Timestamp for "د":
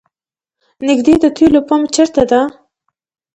1.23-1.25